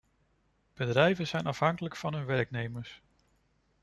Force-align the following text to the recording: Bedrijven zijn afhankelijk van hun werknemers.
Bedrijven 0.73 1.27
zijn 1.27 1.45
afhankelijk 1.45 1.95
van 1.95 2.13
hun 2.13 2.25
werknemers. 2.25 3.01